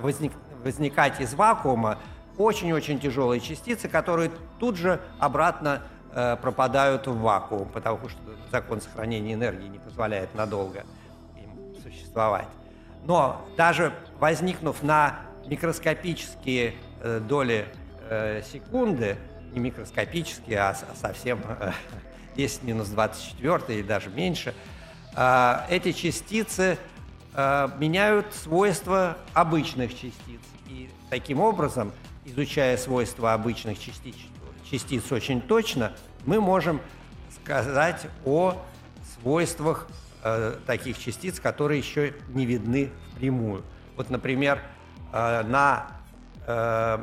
[0.00, 0.32] возник,
[0.64, 1.98] возникать из вакуума
[2.38, 9.34] очень-очень тяжелые частицы, которые тут же обратно э, пропадают в вакуум, потому что закон сохранения
[9.34, 10.84] энергии не позволяет надолго
[11.36, 12.48] им существовать.
[13.04, 17.66] Но даже возникнув на микроскопические э, доли
[18.08, 19.16] э, секунды,
[19.52, 21.72] не микроскопические, а совсем э,
[22.36, 24.54] 10 минус 24 и даже меньше,
[25.16, 26.78] э, эти частицы
[27.34, 30.40] э, меняют свойства обычных частиц.
[30.68, 31.92] И таким образом,
[32.24, 34.14] изучая свойства обычных частиц,
[34.70, 35.92] частиц очень точно,
[36.24, 36.80] мы можем
[37.42, 38.56] сказать о
[39.14, 39.88] свойствах
[40.22, 43.64] э, таких частиц, которые еще не видны впрямую.
[43.96, 44.60] Вот, например,
[45.12, 45.86] на,
[46.46, 46.98] э,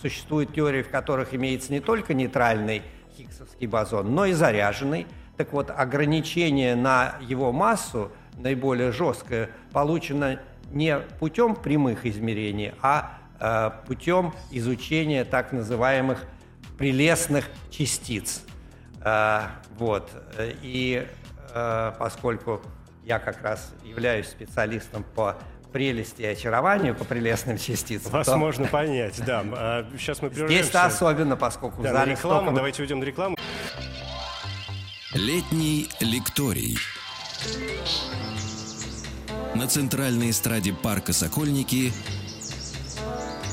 [0.00, 2.82] существуют теории, в которых имеется не только нейтральный
[3.16, 5.06] Хиггсовский бозон, но и заряженный.
[5.36, 13.70] Так вот, ограничение на его массу, наиболее жесткое, получено не путем прямых измерений, а э,
[13.86, 16.24] путем изучения так называемых
[16.78, 18.42] прелестных частиц.
[19.00, 19.42] Э,
[19.78, 20.10] вот.
[20.62, 21.06] И
[21.52, 22.60] э, поскольку
[23.04, 25.36] я как раз являюсь специалистом по
[25.74, 28.12] прелести и очарованию по прелестным частицам.
[28.12, 28.36] Вас то...
[28.36, 29.84] можно понять, да.
[29.98, 30.54] Сейчас мы прервемся.
[30.54, 32.42] Здесь-то особенно, поскольку да, в зале рекламу.
[32.42, 32.56] Столько...
[32.56, 33.36] Давайте уйдем на рекламу.
[35.14, 36.78] Летний лекторий.
[39.56, 41.92] На центральной эстраде парка «Сокольники»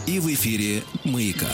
[0.05, 1.47] и в эфире «Маяка».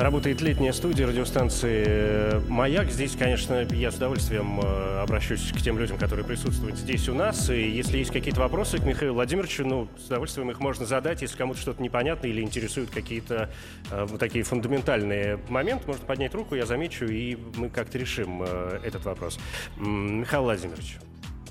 [0.00, 2.90] Работает летняя студия радиостанции э, «Маяк».
[2.90, 7.50] Здесь, конечно, я с удовольствием э, обращусь к тем людям, которые присутствуют здесь у нас.
[7.50, 11.20] И если есть какие-то вопросы к Михаилу Владимировичу, ну, с удовольствием их можно задать.
[11.20, 13.50] Если кому-то что-то непонятно или интересуют какие-то
[13.90, 19.04] э, такие фундаментальные моменты, можно поднять руку, я замечу, и мы как-то решим э, этот
[19.04, 19.38] вопрос.
[19.76, 20.96] Михаил Владимирович,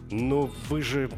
[0.10, 1.12] ну, вы же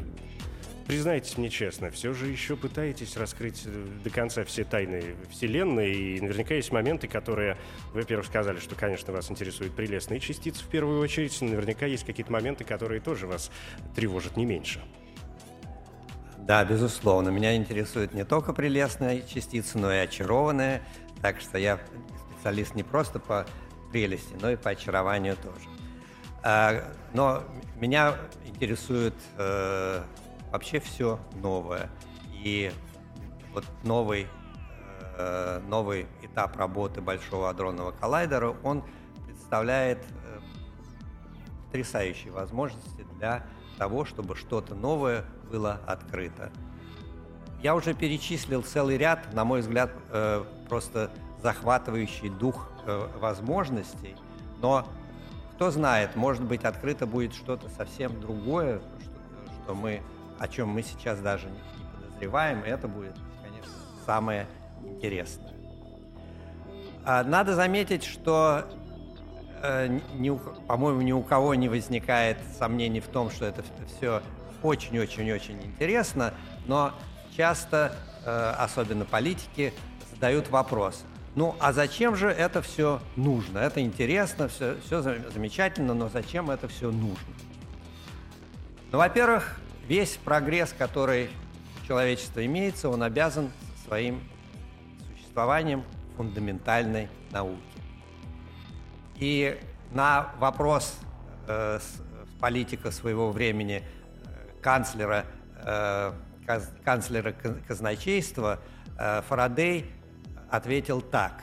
[0.86, 6.20] признайтесь мне честно, все же еще пытаетесь раскрыть э, до конца все тайны Вселенной, и
[6.20, 7.56] наверняка есть моменты, которые,
[7.92, 12.32] вы, во-первых, сказали, что, конечно, вас интересуют прелестные частицы в первую очередь, наверняка есть какие-то
[12.32, 13.50] моменты, которые тоже вас
[13.94, 14.80] тревожат не меньше.
[16.38, 17.28] Да, безусловно.
[17.28, 20.82] Меня интересуют не только прелестные частицы, но и очарованные.
[21.20, 21.78] Так что я
[22.32, 23.46] специалист не просто по
[23.92, 25.68] прелести, но и по очарованию тоже.
[26.42, 27.44] А, но
[27.76, 30.02] меня интересует э,
[30.52, 31.88] вообще все новое.
[32.44, 32.70] И
[33.52, 34.26] вот новый,
[35.16, 38.84] э, новый этап работы Большого адронного коллайдера, он
[39.26, 40.40] представляет э,
[41.66, 43.44] потрясающие возможности для
[43.78, 46.52] того, чтобы что-то новое было открыто.
[47.62, 51.10] Я уже перечислил целый ряд, на мой взгляд, э, просто
[51.42, 54.16] захватывающий дух э, возможностей,
[54.60, 54.86] но
[55.54, 60.02] кто знает, может быть, открыто будет что-то совсем другое, что, что мы
[60.42, 61.60] о чем мы сейчас даже не
[61.94, 63.72] подозреваем, и это будет, конечно,
[64.04, 64.48] самое
[64.84, 65.52] интересное.
[67.04, 68.64] А, надо заметить, что,
[69.62, 70.00] э,
[70.66, 74.20] по-моему, ни у кого не возникает сомнений в том, что это все
[74.64, 76.34] очень-очень-очень интересно,
[76.66, 76.92] но
[77.36, 77.94] часто,
[78.24, 79.72] э, особенно политики,
[80.12, 81.04] задают вопрос,
[81.36, 83.60] ну а зачем же это все нужно?
[83.60, 87.32] Это интересно, все, все замечательно, но зачем это все нужно?
[88.90, 89.56] Ну, во-первых,
[89.92, 91.28] весь прогресс, который
[91.86, 93.50] человечество имеется, он обязан
[93.84, 94.22] своим
[95.10, 95.84] существованием
[96.16, 97.60] фундаментальной науки.
[99.16, 100.98] И на вопрос
[101.46, 101.78] э,
[102.40, 105.26] политика своего времени э, канцлера,
[105.62, 106.12] э,
[106.82, 107.34] канцлера
[107.68, 108.60] казначейства
[108.98, 109.92] э, Фарадей
[110.50, 111.42] ответил так.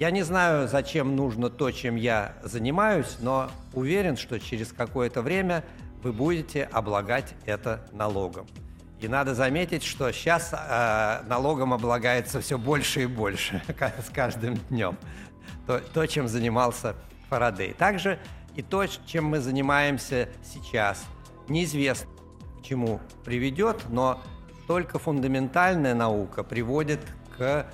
[0.00, 5.62] Я не знаю, зачем нужно то, чем я занимаюсь, но уверен, что через какое-то время
[6.02, 8.46] вы будете облагать это налогом.
[9.00, 13.62] И надо заметить, что сейчас э, налогом облагается все больше и больше
[14.06, 14.96] с каждым днем.
[15.66, 16.94] То, то, чем занимался
[17.28, 17.72] Фарадей.
[17.72, 18.20] Также
[18.54, 21.04] и то, чем мы занимаемся сейчас,
[21.48, 22.10] неизвестно,
[22.60, 24.22] к чему приведет, но
[24.68, 27.00] только фундаментальная наука приводит
[27.36, 27.64] к э,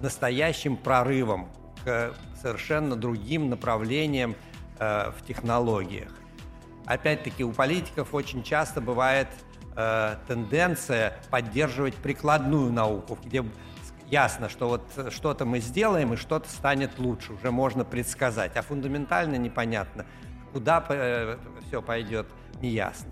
[0.00, 1.48] настоящим прорывам,
[1.84, 4.36] к совершенно другим направлениям
[4.78, 6.12] э, в технологиях.
[6.86, 9.28] Опять-таки у политиков очень часто бывает
[9.76, 13.44] э, тенденция поддерживать прикладную науку, где
[14.10, 19.36] ясно, что вот что-то мы сделаем и что-то станет лучше, уже можно предсказать, а фундаментально
[19.36, 20.04] непонятно,
[20.52, 22.26] куда э, все пойдет,
[22.60, 23.10] неясно.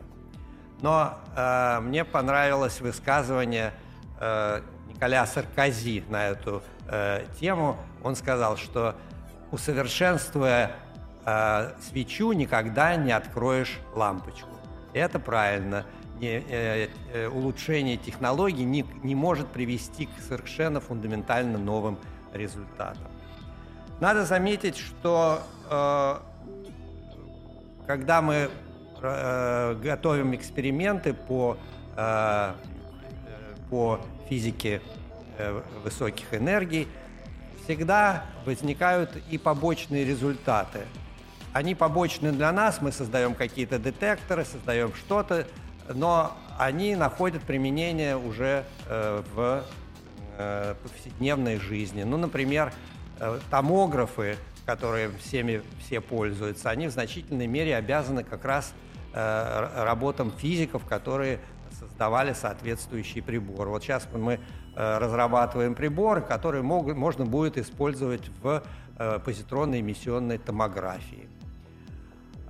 [0.82, 3.72] Но э, мне понравилось высказывание
[4.20, 7.78] э, Николя Саркози на эту э, тему.
[8.02, 8.96] Он сказал, что
[9.50, 10.72] усовершенствуя
[11.24, 14.48] э, свечу, никогда не откроешь лампочку.
[14.92, 15.86] Это правильно
[16.20, 21.98] не, э, э, улучшение технологий не, не может привести к совершенно фундаментально новым
[22.32, 23.10] результатам.
[24.00, 26.16] Надо заметить, что э,
[27.86, 28.50] когда мы
[29.00, 31.56] э, готовим эксперименты по,
[31.96, 32.52] э,
[33.70, 34.80] по физике
[35.38, 36.88] э, высоких энергий,
[37.64, 40.80] всегда возникают и побочные результаты.
[41.52, 45.46] Они побочны для нас, мы создаем какие-то детекторы, создаем что-то,
[45.92, 49.64] но они находят применение уже э, в
[50.38, 52.04] э, повседневной жизни.
[52.04, 52.72] Ну, например,
[53.18, 58.72] э, томографы, которые всеми все пользуются, они в значительной мере обязаны как раз
[59.14, 61.38] работам физиков, которые
[61.78, 63.68] создавали соответствующие приборы.
[63.68, 64.40] Вот сейчас мы
[64.74, 68.62] разрабатываем приборы, которые могут, можно будет использовать в
[69.22, 71.28] позитронной эмиссионной томографии.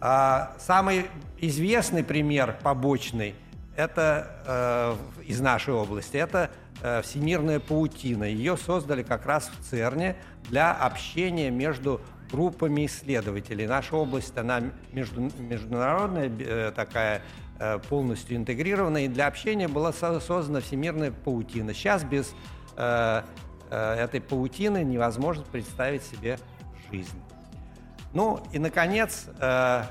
[0.04, 1.06] А самый
[1.38, 3.36] известный пример побочный
[3.76, 6.50] это э, из нашей области, это
[6.82, 8.24] э, всемирная паутина.
[8.24, 10.16] Ее создали как раз в ЦЕРНе
[10.48, 12.00] для общения между
[12.32, 13.68] группами исследователей.
[13.68, 17.22] Наша область, она между, международная э, такая,
[17.60, 21.74] э, полностью интегрированная, и для общения была создана всемирная паутина.
[21.74, 22.34] Сейчас без
[22.76, 23.22] э,
[23.70, 26.40] э, этой паутины невозможно представить себе
[26.90, 27.22] жизнь.
[28.14, 29.84] Ну и, наконец, э,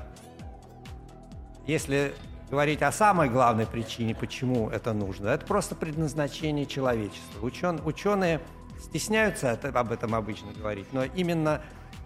[1.66, 2.14] если
[2.50, 7.44] говорить о самой главной причине, почему это нужно, это просто предназначение человечества.
[7.44, 8.40] Учен, ученые
[8.80, 11.62] стесняются это, об этом обычно говорить, но именно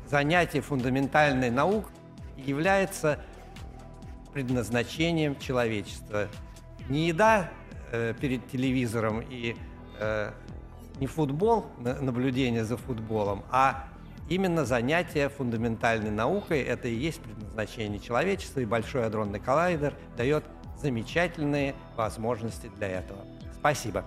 [0.08, 1.86] занятие фундаментальной наук
[2.36, 3.18] является
[4.32, 6.28] предназначением человечества.
[6.88, 7.50] Не еда
[7.90, 9.56] э, перед телевизором и
[9.98, 10.32] э,
[11.00, 13.88] не футбол, наблюдение за футболом, а
[14.28, 20.44] Именно занятие фундаментальной наукой– это и есть предназначение человечества, и Большой адронный коллайдер дает
[20.80, 23.24] замечательные возможности для этого.
[23.54, 24.04] Спасибо.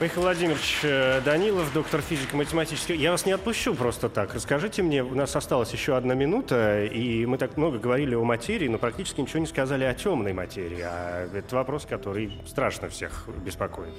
[0.00, 2.96] Михаил Владимирович э, Данилов, доктор физико-математической.
[2.96, 4.32] Я вас не отпущу просто так.
[4.32, 8.68] Расскажите мне, у нас осталась еще одна минута, и мы так много говорили о материи,
[8.68, 10.82] но практически ничего не сказали о темной материи.
[10.84, 13.94] А это вопрос, который страшно всех беспокоит.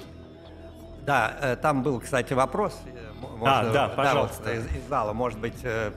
[1.05, 2.79] Да, э, там был, кстати, вопрос.
[3.21, 4.43] Можно, а, да, пожалуйста.
[4.43, 5.91] Да, вот, из, из зала, может быть, э,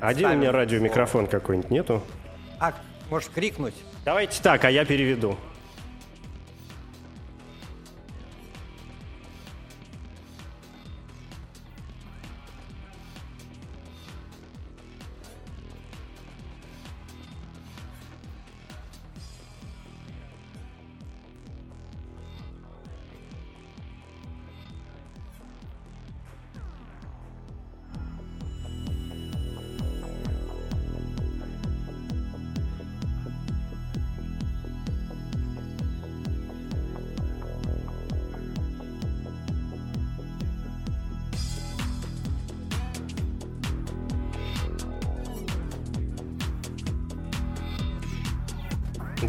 [0.00, 2.02] Один у меня радиомикрофон какой-нибудь нету?
[2.58, 2.72] А,
[3.10, 3.74] может, крикнуть?
[4.04, 5.36] Давайте так, а я переведу.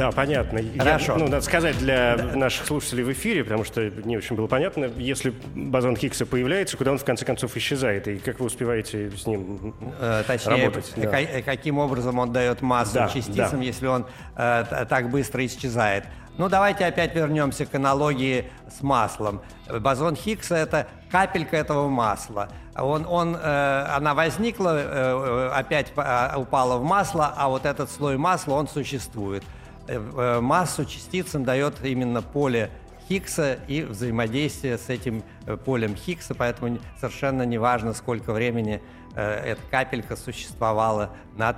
[0.08, 0.62] Да, понятно.
[0.78, 1.14] Хорошо.
[1.14, 2.36] Я, ну, надо сказать для да.
[2.36, 6.92] наших слушателей в эфире, потому что не очень было понятно, если бозон Хиггса появляется, куда
[6.92, 10.94] он в конце концов исчезает, и как вы успеваете с ним э, Точнее, работать.
[10.96, 11.42] Да.
[11.42, 13.66] каким образом он дает массу да, частицам, да.
[13.66, 14.06] если он
[14.36, 16.06] э, так быстро исчезает.
[16.38, 19.42] Ну, давайте опять вернемся к аналогии с маслом.
[19.68, 22.50] Бозон Хиггса– это капелька этого масла.
[22.76, 25.92] Он, он, э, она возникла, э, э опять
[26.38, 29.44] упала в масло, а вот этот слой масла, он существует.
[29.88, 32.70] Э, э, массу частицам дает именно поле
[33.08, 38.82] Хиггса и взаимодействие с этим э, полем Хиггса, поэтому совершенно не важно, сколько времени
[39.16, 41.58] эта капелька существовала над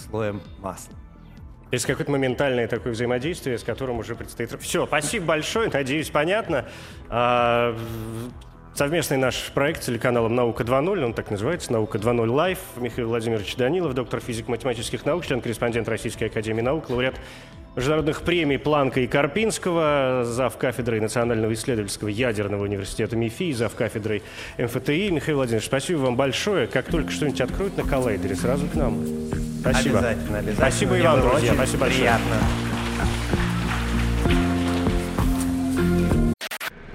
[0.00, 0.96] слоем масла.
[1.70, 4.60] Есть какое-то моментальное такое взаимодействие, с которым уже предстоит...
[4.60, 6.66] Все, спасибо большое, надеюсь, понятно.
[8.74, 12.58] Совместный наш проект с телеканалом «Наука 2.0», он так называется, «Наука 2.0 Лайв».
[12.76, 17.14] Михаил Владимирович Данилов, доктор физико-математических наук, член-корреспондент Российской Академии Наук, лауреат
[17.76, 20.56] международных премий Планка и Карпинского, зав.
[20.56, 23.74] кафедрой Национального исследовательского ядерного университета МИФИ, зав.
[23.74, 24.22] кафедрой
[24.56, 25.10] МФТИ.
[25.10, 26.66] Михаил Владимирович, спасибо вам большое.
[26.66, 29.04] Как только что-нибудь откроют на коллайдере, сразу к нам.
[29.60, 29.98] Спасибо.
[29.98, 30.54] Обязательно, обязательно.
[30.54, 31.54] Спасибо и вам, друзья.
[31.54, 32.00] Спасибо большое.
[32.00, 33.41] приятно.